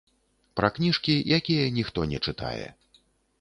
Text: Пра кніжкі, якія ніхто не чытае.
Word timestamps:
Пра 0.59 0.69
кніжкі, 0.77 1.13
якія 1.39 1.67
ніхто 1.77 2.07
не 2.15 2.21
чытае. 2.29 2.67